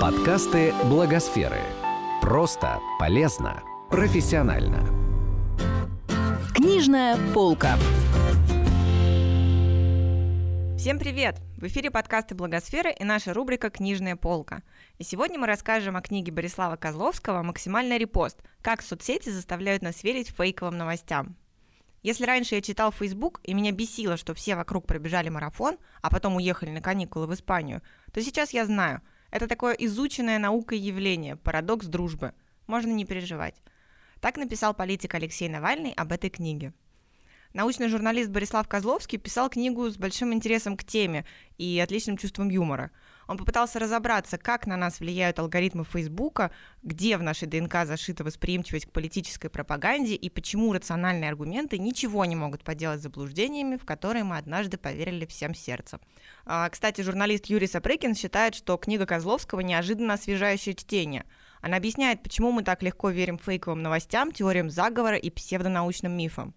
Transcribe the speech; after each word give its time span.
Подкасты 0.00 0.72
Благосферы. 0.84 1.58
Просто, 2.22 2.78
полезно, 3.00 3.64
профессионально. 3.90 4.86
Книжная 6.54 7.18
полка. 7.34 7.76
Всем 10.78 11.00
привет! 11.00 11.40
В 11.56 11.66
эфире 11.66 11.90
подкасты 11.90 12.36
Благосферы 12.36 12.94
и 12.96 13.02
наша 13.02 13.34
рубрика 13.34 13.70
«Книжная 13.70 14.14
полка». 14.14 14.62
И 14.98 15.02
сегодня 15.02 15.36
мы 15.36 15.48
расскажем 15.48 15.96
о 15.96 16.00
книге 16.00 16.30
Борислава 16.30 16.76
Козловского 16.76 17.42
«Максимальный 17.42 17.98
репост. 17.98 18.38
Как 18.62 18.82
соцсети 18.82 19.30
заставляют 19.30 19.82
нас 19.82 20.04
верить 20.04 20.28
фейковым 20.28 20.78
новостям». 20.78 21.36
Если 22.04 22.24
раньше 22.24 22.54
я 22.54 22.60
читал 22.60 22.92
Facebook, 22.92 23.40
и 23.42 23.52
меня 23.52 23.72
бесило, 23.72 24.16
что 24.16 24.32
все 24.32 24.54
вокруг 24.54 24.86
пробежали 24.86 25.28
марафон, 25.28 25.76
а 26.02 26.08
потом 26.08 26.36
уехали 26.36 26.70
на 26.70 26.80
каникулы 26.80 27.26
в 27.26 27.34
Испанию, 27.34 27.82
то 28.12 28.22
сейчас 28.22 28.52
я 28.52 28.64
знаю, 28.64 29.02
это 29.30 29.46
такое 29.46 29.74
изученное 29.74 30.38
наукой 30.38 30.78
явление, 30.78 31.36
парадокс 31.36 31.86
дружбы. 31.86 32.32
Можно 32.66 32.92
не 32.92 33.04
переживать. 33.04 33.54
Так 34.20 34.36
написал 34.36 34.74
политик 34.74 35.14
Алексей 35.14 35.48
Навальный 35.48 35.92
об 35.92 36.12
этой 36.12 36.30
книге. 36.30 36.72
Научный 37.52 37.88
журналист 37.88 38.30
Борислав 38.30 38.68
Козловский 38.68 39.18
писал 39.18 39.48
книгу 39.48 39.88
с 39.88 39.96
большим 39.96 40.34
интересом 40.34 40.76
к 40.76 40.84
теме 40.84 41.24
и 41.56 41.80
отличным 41.82 42.16
чувством 42.16 42.48
юмора– 42.48 42.90
он 43.28 43.36
попытался 43.36 43.78
разобраться, 43.78 44.38
как 44.38 44.66
на 44.66 44.76
нас 44.76 45.00
влияют 45.00 45.38
алгоритмы 45.38 45.84
Фейсбука, 45.84 46.50
где 46.82 47.16
в 47.18 47.22
нашей 47.22 47.46
ДНК 47.46 47.84
зашита 47.84 48.24
восприимчивость 48.24 48.86
к 48.86 48.90
политической 48.90 49.48
пропаганде 49.50 50.14
и 50.14 50.30
почему 50.30 50.72
рациональные 50.72 51.28
аргументы 51.28 51.78
ничего 51.78 52.24
не 52.24 52.34
могут 52.34 52.64
поделать 52.64 53.00
с 53.00 53.02
заблуждениями, 53.02 53.76
в 53.76 53.84
которые 53.84 54.24
мы 54.24 54.38
однажды 54.38 54.78
поверили 54.78 55.26
всем 55.26 55.54
сердцем. 55.54 56.00
А, 56.46 56.68
кстати, 56.70 57.02
журналист 57.02 57.46
Юрий 57.46 57.66
Сапрыкин 57.66 58.14
считает, 58.14 58.54
что 58.54 58.78
книга 58.78 59.04
Козловского 59.04 59.60
неожиданно 59.60 60.14
освежающее 60.14 60.74
чтение. 60.74 61.24
Она 61.60 61.76
объясняет, 61.76 62.22
почему 62.22 62.50
мы 62.50 62.62
так 62.62 62.82
легко 62.82 63.10
верим 63.10 63.36
фейковым 63.36 63.82
новостям, 63.82 64.32
теориям 64.32 64.70
заговора 64.70 65.16
и 65.16 65.28
псевдонаучным 65.28 66.16
мифам. 66.16 66.54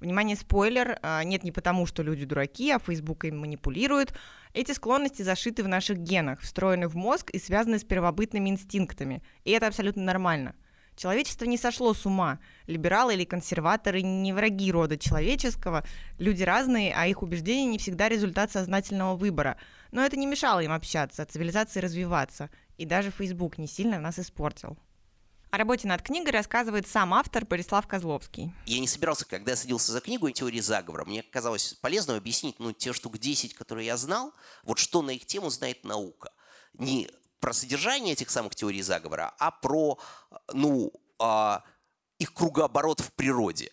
Внимание, 0.00 0.34
спойлер, 0.34 0.98
а, 1.02 1.22
нет 1.24 1.44
не 1.44 1.52
потому, 1.52 1.84
что 1.84 2.02
люди 2.02 2.24
дураки, 2.24 2.70
а 2.70 2.78
Facebook 2.78 3.24
им 3.26 3.38
манипулирует. 3.38 4.14
Эти 4.54 4.72
склонности 4.72 5.22
зашиты 5.22 5.62
в 5.62 5.68
наших 5.68 5.98
генах, 5.98 6.40
встроены 6.40 6.88
в 6.88 6.96
мозг 6.96 7.30
и 7.30 7.38
связаны 7.38 7.78
с 7.78 7.84
первобытными 7.84 8.48
инстинктами. 8.48 9.22
И 9.44 9.50
это 9.50 9.66
абсолютно 9.66 10.02
нормально. 10.02 10.54
Человечество 10.96 11.44
не 11.44 11.56
сошло 11.56 11.94
с 11.94 12.04
ума. 12.04 12.40
Либералы 12.66 13.14
или 13.14 13.24
консерваторы 13.24 14.02
не 14.02 14.32
враги 14.32 14.72
рода 14.72 14.98
человеческого. 14.98 15.84
Люди 16.18 16.42
разные, 16.42 16.94
а 16.94 17.06
их 17.06 17.22
убеждения 17.22 17.66
не 17.66 17.78
всегда 17.78 18.08
результат 18.08 18.52
сознательного 18.52 19.16
выбора. 19.16 19.56
Но 19.92 20.04
это 20.04 20.16
не 20.16 20.26
мешало 20.26 20.60
им 20.60 20.72
общаться, 20.72 21.24
цивилизации 21.24 21.80
развиваться. 21.80 22.50
И 22.76 22.86
даже 22.86 23.10
Facebook 23.10 23.58
не 23.58 23.66
сильно 23.66 24.00
нас 24.00 24.18
испортил. 24.18 24.78
О 25.50 25.58
работе 25.58 25.88
над 25.88 26.00
книгой 26.00 26.30
рассказывает 26.30 26.86
сам 26.86 27.12
автор 27.12 27.44
Борислав 27.44 27.84
Козловский. 27.88 28.54
Я 28.66 28.78
не 28.78 28.86
собирался, 28.86 29.24
когда 29.24 29.50
я 29.50 29.56
садился 29.56 29.90
за 29.90 30.00
книгу 30.00 30.30
«Теории 30.30 30.60
заговора», 30.60 31.04
мне 31.04 31.24
казалось 31.24 31.74
полезным 31.74 32.16
объяснить 32.16 32.60
ну, 32.60 32.72
те 32.72 32.92
штук 32.92 33.18
10, 33.18 33.54
которые 33.54 33.86
я 33.86 33.96
знал, 33.96 34.32
вот 34.62 34.78
что 34.78 35.02
на 35.02 35.10
их 35.10 35.26
тему 35.26 35.50
знает 35.50 35.82
наука. 35.82 36.30
Не 36.74 37.10
про 37.40 37.52
содержание 37.52 38.12
этих 38.12 38.30
самых 38.30 38.54
теорий 38.54 38.80
заговора, 38.82 39.34
а 39.40 39.50
про 39.50 39.98
ну, 40.52 40.92
а, 41.18 41.64
их 42.18 42.32
кругооборот 42.32 43.00
в 43.00 43.12
природе. 43.14 43.72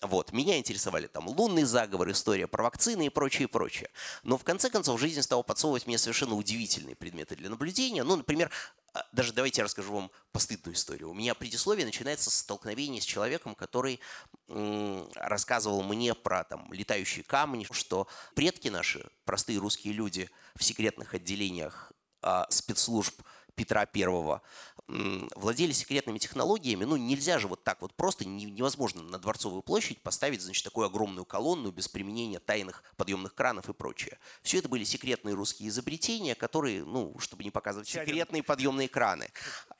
Вот. 0.00 0.32
Меня 0.32 0.58
интересовали 0.58 1.06
там 1.06 1.28
лунный 1.28 1.62
заговор, 1.62 2.10
история 2.10 2.48
про 2.48 2.64
вакцины 2.64 3.06
и 3.06 3.10
прочее, 3.10 3.46
прочее. 3.46 3.90
Но 4.24 4.36
в 4.36 4.42
конце 4.42 4.68
концов 4.68 4.98
жизнь 4.98 5.22
стала 5.22 5.44
подсовывать 5.44 5.86
мне 5.86 5.98
совершенно 5.98 6.34
удивительные 6.34 6.96
предметы 6.96 7.36
для 7.36 7.48
наблюдения. 7.48 8.02
Ну, 8.02 8.16
например, 8.16 8.50
даже 9.12 9.32
давайте 9.32 9.60
я 9.60 9.64
расскажу 9.64 9.92
вам 9.92 10.10
постыдную 10.32 10.74
историю. 10.74 11.10
У 11.10 11.14
меня 11.14 11.34
предисловие 11.34 11.86
начинается 11.86 12.30
с 12.30 12.36
столкновения 12.36 13.00
с 13.00 13.04
человеком, 13.04 13.54
который 13.54 14.00
рассказывал 15.14 15.82
мне 15.82 16.14
про 16.14 16.44
там, 16.44 16.70
летающие 16.72 17.24
камни, 17.24 17.66
что 17.70 18.06
предки 18.34 18.68
наши, 18.68 19.08
простые 19.24 19.58
русские 19.58 19.94
люди 19.94 20.28
в 20.54 20.62
секретных 20.62 21.14
отделениях 21.14 21.92
э, 22.22 22.44
спецслужб 22.50 23.22
Петра 23.54 23.86
Первого 23.86 24.42
владели 25.34 25.72
секретными 25.72 26.18
технологиями, 26.18 26.84
ну 26.84 26.96
нельзя 26.96 27.38
же 27.38 27.48
вот 27.48 27.64
так 27.64 27.82
вот 27.82 27.94
просто, 27.94 28.24
невозможно 28.24 29.02
на 29.02 29.18
Дворцовую 29.18 29.62
площадь 29.62 30.02
поставить, 30.02 30.42
значит, 30.42 30.64
такую 30.64 30.86
огромную 30.86 31.24
колонну 31.24 31.70
без 31.70 31.88
применения 31.88 32.38
тайных 32.38 32.82
подъемных 32.96 33.34
кранов 33.34 33.68
и 33.68 33.72
прочее. 33.72 34.18
Все 34.42 34.58
это 34.58 34.68
были 34.68 34.84
секретные 34.84 35.34
русские 35.34 35.68
изобретения, 35.68 36.34
которые, 36.34 36.84
ну, 36.84 37.18
чтобы 37.18 37.44
не 37.44 37.50
показывать 37.50 37.88
секретные 37.88 38.42
подъемные 38.42 38.88
краны. 38.88 39.30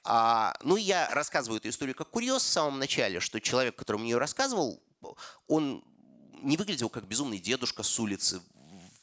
А, 0.05 0.57
ну, 0.63 0.77
я 0.77 1.09
рассказываю 1.11 1.59
эту 1.59 1.69
историю 1.69 1.95
как 1.95 2.11
курьез 2.11 2.43
в 2.43 2.47
самом 2.47 2.79
начале, 2.79 3.21
что 3.21 3.41
человек, 3.41 3.77
который 3.77 3.99
мне 3.99 4.11
ее 4.11 4.19
рассказывал, 4.19 4.83
он 5.47 5.85
не 6.43 6.57
выглядел 6.57 6.89
как 6.89 7.07
безумный 7.07 7.39
дедушка 7.39 7.83
с 7.83 7.99
улицы, 7.99 8.41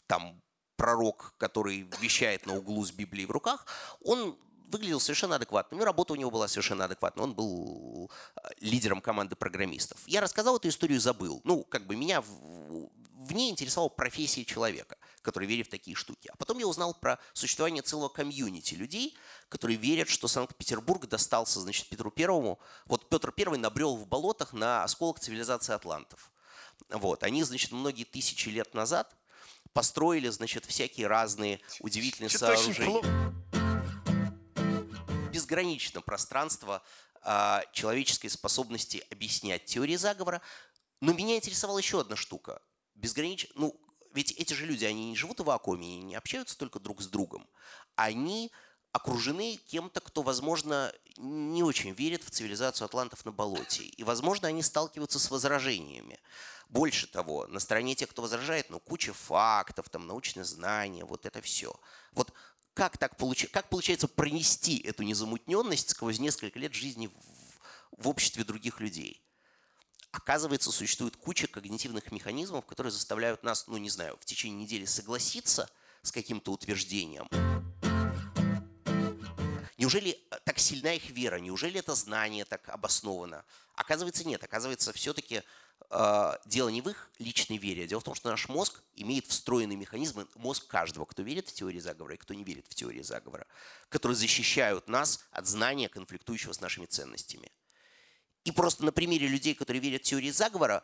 там 0.07 0.41
пророк, 0.75 1.33
который 1.37 1.87
вещает 2.01 2.45
на 2.45 2.55
углу 2.55 2.85
с 2.85 2.91
Библией 2.91 3.27
в 3.27 3.31
руках, 3.31 3.65
он 4.01 4.37
выглядел 4.69 5.00
совершенно 5.00 5.35
адекватным, 5.35 5.81
и 5.81 5.84
работа 5.84 6.13
у 6.13 6.16
него 6.16 6.31
была 6.31 6.47
совершенно 6.47 6.85
адекватная. 6.85 7.24
Он 7.24 7.34
был 7.34 8.12
э, 8.35 8.50
лидером 8.62 9.02
команды 9.02 9.35
программистов. 9.35 10.00
Я 10.06 10.22
рассказал 10.22 10.57
эту 10.57 10.69
историю 10.69 10.97
и 10.97 11.02
забыл. 11.02 11.41
Ну, 11.44 11.63
как 11.63 11.88
бы 11.88 11.96
меня 11.96 12.22
в, 12.22 12.90
в 13.19 13.34
ней 13.34 13.52
интересовала 13.52 13.90
профессия 13.90 14.46
человека, 14.46 14.97
который 15.22 15.47
верит 15.47 15.68
в 15.68 15.69
такие 15.69 15.96
штуки. 15.96 16.30
А 16.31 16.38
потом 16.38 16.57
я 16.59 16.68
узнал 16.68 16.94
про 16.94 17.19
существование 17.34 17.81
целого 17.81 18.09
комьюнити 18.09 18.75
людей, 18.75 19.18
которые 19.50 19.78
верят, 19.78 20.07
что 20.07 20.28
Санкт-Петербург 20.28 21.07
достался, 21.07 21.59
значит, 21.59 21.90
Петру 21.90 22.12
Первому. 22.12 22.59
Вот 22.86 23.09
Петр 23.09 23.31
Первый 23.31 23.59
набрел 23.59 23.96
в 23.96 24.07
болотах 24.07 24.53
на 24.53 24.84
осколок 24.84 25.19
цивилизации 25.19 25.74
атлантов. 25.74 26.31
Вот. 26.90 27.24
Они, 27.24 27.44
значит, 27.44 27.72
многие 27.72 28.03
тысячи 28.03 28.50
лет 28.50 28.74
назад 28.74 29.16
построили, 29.74 30.30
значит, 30.30 30.66
всякие 30.66 31.07
разные 31.07 31.59
удивительные 31.81 32.30
Что-то 32.30 32.56
сооружения 32.57 33.38
безгранично 35.49 36.01
пространство 36.01 36.83
э, 37.23 37.61
человеческой 37.73 38.29
способности 38.29 39.03
объяснять 39.09 39.65
теории 39.65 39.95
заговора. 39.95 40.41
Но 41.01 41.13
меня 41.13 41.37
интересовала 41.37 41.79
еще 41.79 42.01
одна 42.01 42.15
штука. 42.15 42.61
Безгранично, 42.93 43.49
ну, 43.55 43.75
ведь 44.13 44.31
эти 44.33 44.53
же 44.53 44.65
люди, 44.65 44.85
они 44.85 45.09
не 45.09 45.15
живут 45.15 45.39
в 45.39 45.45
вакууме, 45.45 45.88
они 45.88 46.01
не 46.03 46.15
общаются 46.15 46.57
только 46.57 46.79
друг 46.79 47.01
с 47.01 47.07
другом. 47.07 47.47
Они 47.95 48.51
окружены 48.91 49.57
кем-то, 49.67 50.01
кто, 50.01 50.21
возможно, 50.21 50.93
не 51.17 51.63
очень 51.63 51.91
верит 51.91 52.23
в 52.23 52.31
цивилизацию 52.31 52.85
атлантов 52.85 53.25
на 53.25 53.31
болоте. 53.31 53.83
И, 53.83 54.03
возможно, 54.03 54.47
они 54.47 54.61
сталкиваются 54.61 55.19
с 55.19 55.31
возражениями. 55.31 56.19
Больше 56.69 57.07
того, 57.07 57.47
на 57.47 57.59
стороне 57.59 57.95
тех, 57.95 58.09
кто 58.09 58.21
возражает, 58.21 58.69
ну, 58.69 58.79
куча 58.79 59.13
фактов, 59.13 59.89
там, 59.89 60.05
научные 60.05 60.43
знания, 60.43 61.05
вот 61.05 61.25
это 61.25 61.41
все. 61.41 61.73
Вот 62.11 62.33
как, 62.74 62.97
так 62.97 63.18
получ... 63.18 63.47
как 63.52 63.69
получается 63.69 64.07
пронести 64.07 64.80
эту 64.80 65.03
незамутненность 65.03 65.91
сквозь 65.91 66.19
несколько 66.19 66.59
лет 66.59 66.74
жизни 66.74 67.07
в, 67.07 68.03
в 68.03 68.07
обществе 68.07 68.44
других 68.44 68.80
людей? 68.80 69.22
Оказывается, 70.12 70.72
существует 70.72 71.16
куча 71.16 71.47
когнитивных 71.47 72.12
механизмов, 72.12 72.66
которые 72.66 72.91
заставляют 72.91 73.44
нас, 73.44 73.68
ну 73.68 73.78
не 73.78 73.90
знаю, 73.90 74.18
в 74.19 74.25
течение 74.25 74.63
недели 74.63 74.85
согласиться 74.85 75.69
с 76.02 76.12
каким-то 76.12 76.52
утверждением. 76.52 77.28
Неужели 79.78 80.12
э, 80.12 80.38
так 80.44 80.59
сильна 80.59 80.94
их 80.94 81.09
вера? 81.09 81.38
Неужели 81.38 81.80
это 81.80 81.96
знание 81.96 82.44
так 82.44 82.68
обосновано? 82.68 83.46
Оказывается, 83.75 84.28
нет. 84.28 84.44
Оказывается, 84.44 84.91
все-таки 84.91 85.41
дело 86.45 86.69
не 86.69 86.81
в 86.81 86.90
их 86.90 87.09
личной 87.17 87.57
вере. 87.57 87.88
Дело 87.88 88.00
в 88.00 88.03
том, 88.03 88.13
что 88.13 88.29
наш 88.29 88.47
мозг 88.47 88.84
имеет 88.95 89.25
встроенные 89.25 89.75
механизмы, 89.75 90.28
мозг 90.35 90.67
каждого, 90.67 91.06
кто 91.06 91.23
верит 91.23 91.50
в 91.50 91.53
теории 91.53 91.79
заговора 91.79 92.13
и 92.13 92.17
кто 92.17 92.34
не 92.34 92.44
верит 92.44 92.67
в 92.67 92.75
теории 92.75 93.01
заговора, 93.01 93.48
которые 93.89 94.15
защищают 94.15 94.88
нас 94.88 95.25
от 95.31 95.48
знания, 95.48 95.89
конфликтующего 95.89 96.53
с 96.53 96.62
нашими 96.62 96.86
ценностями. 96.86 97.51
И 98.44 98.51
просто 98.51 98.86
на 98.86 98.92
примере 98.92 99.27
людей, 99.27 99.56
которые 99.56 99.81
верят 99.81 100.01
в 100.03 100.06
теории 100.06 100.30
заговора, 100.30 100.83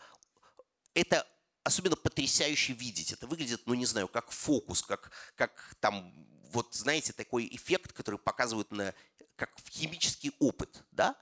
это 0.96 1.28
особенно 1.64 1.96
потрясающе 1.96 2.74
видеть. 2.74 3.12
Это 3.12 3.28
выглядит, 3.28 3.62
ну 3.66 3.74
не 3.74 3.86
знаю, 3.86 4.08
как 4.08 4.32
фокус, 4.32 4.82
как, 4.82 5.12
как 5.36 5.76
там, 5.80 6.14
вот 6.52 6.74
знаете, 6.74 7.14
такой 7.14 7.48
эффект, 7.52 7.94
который 7.94 8.20
показывают 8.20 8.72
на, 8.72 8.94
как 9.36 9.52
химический 9.70 10.32
опыт, 10.40 10.84
да? 10.92 11.16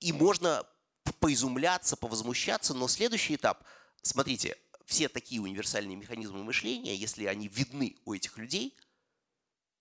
И 0.00 0.12
можно 0.12 0.66
поизумляться, 1.26 1.96
повозмущаться, 1.96 2.72
но 2.72 2.86
следующий 2.86 3.34
этап, 3.34 3.64
смотрите, 4.00 4.56
все 4.84 5.08
такие 5.08 5.40
универсальные 5.40 5.96
механизмы 5.96 6.44
мышления, 6.44 6.94
если 6.94 7.24
они 7.24 7.48
видны 7.48 7.96
у 8.04 8.14
этих 8.14 8.38
людей, 8.38 8.78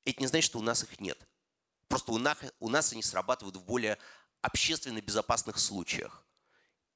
это 0.06 0.22
не 0.22 0.26
значит, 0.26 0.48
что 0.48 0.58
у 0.58 0.64
нас 0.64 0.82
их 0.82 1.00
нет. 1.00 1.28
Просто 1.88 2.14
у 2.14 2.18
нас, 2.18 2.36
у 2.60 2.68
нас 2.68 2.94
они 2.94 3.04
срабатывают 3.04 3.58
в 3.58 3.64
более 3.64 4.00
общественно 4.42 5.00
безопасных 5.02 5.60
случаях. 5.60 6.26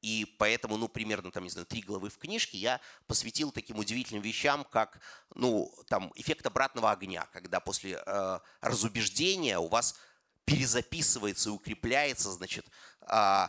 И 0.01 0.25
поэтому, 0.39 0.77
ну, 0.77 0.87
примерно, 0.87 1.29
там, 1.29 1.43
не 1.43 1.51
знаю, 1.51 1.67
три 1.67 1.83
главы 1.83 2.09
в 2.09 2.17
книжке 2.17 2.57
я 2.57 2.81
посвятил 3.05 3.51
таким 3.51 3.77
удивительным 3.77 4.23
вещам, 4.23 4.63
как, 4.63 4.99
ну, 5.35 5.71
там, 5.89 6.11
эффект 6.15 6.43
обратного 6.47 6.89
огня, 6.89 7.27
когда 7.33 7.59
после 7.59 8.01
э, 8.03 8.39
разубеждения 8.61 9.59
у 9.59 9.67
вас 9.67 9.95
перезаписывается 10.45 11.49
и 11.49 11.51
укрепляется, 11.51 12.31
значит, 12.31 12.65
э, 13.01 13.47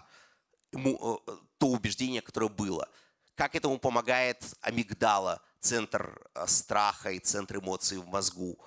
ему, 0.72 1.22
э, 1.26 1.32
то 1.58 1.68
убеждение, 1.68 2.22
которое 2.22 2.48
было. 2.48 2.88
Как 3.34 3.54
этому 3.54 3.78
помогает 3.78 4.44
амигдала, 4.60 5.42
центр 5.60 6.20
э, 6.34 6.46
страха 6.46 7.10
и 7.10 7.18
центр 7.18 7.58
эмоций 7.58 7.98
в 7.98 8.06
мозгу. 8.06 8.58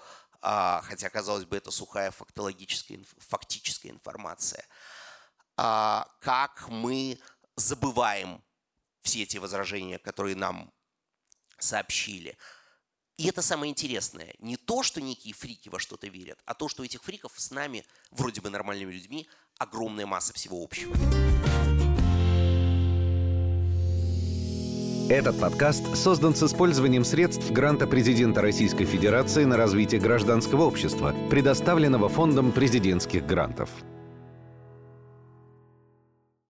Э, 0.42 0.80
хотя, 0.84 1.10
казалось 1.10 1.46
бы, 1.46 1.58
это 1.58 1.72
сухая 1.72 2.12
фактологическая, 2.12 3.00
фактическая 3.18 3.92
информация. 3.92 4.66
Э, 5.58 6.04
как 6.20 6.68
мы 6.70 7.20
забываем 7.56 8.44
все 9.02 9.24
эти 9.24 9.38
возражения, 9.38 10.00
которые 10.00 10.36
нам 10.36 10.72
сообщили. 11.60 12.38
И 13.18 13.28
это 13.28 13.44
самое 13.44 13.70
интересное. 13.70 14.34
Не 14.40 14.58
то, 14.58 14.82
что 14.82 15.00
некие 15.00 15.36
фрики 15.36 15.70
во 15.70 15.78
что-то 15.80 16.08
верят, 16.08 16.40
а 16.46 16.56
то, 16.56 16.68
что 16.68 16.82
у 16.82 16.86
этих 16.86 17.04
фриков 17.04 17.34
с 17.36 17.52
нами, 17.52 17.86
вроде 18.10 18.42
бы 18.42 18.50
нормальными 18.50 18.92
людьми, 18.92 19.28
огромная 19.60 20.08
масса 20.08 20.34
всего 20.34 20.64
общего. 20.64 20.96
Этот 25.10 25.40
подкаст 25.40 25.96
создан 25.96 26.34
с 26.34 26.42
использованием 26.42 27.06
средств 27.06 27.52
гранта 27.52 27.86
президента 27.86 28.42
Российской 28.42 28.86
Федерации 28.86 29.44
на 29.44 29.58
развитие 29.58 30.02
гражданского 30.02 30.64
общества, 30.64 31.14
предоставленного 31.30 32.10
Фондом 32.10 32.52
президентских 32.52 33.28
грантов. 33.28 33.70